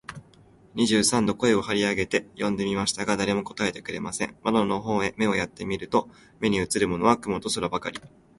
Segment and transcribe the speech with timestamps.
[0.73, 4.35] 二三度声を張り上げて呼んでみましたが、誰も答えてくれません。
[4.41, 8.01] 窓の方へ目をやって見ると、目にうつるものは雲と空ばかり、